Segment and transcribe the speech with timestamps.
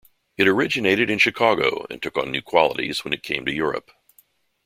[0.35, 3.91] It originated in Chicago and took on new qualities when it came to Europe.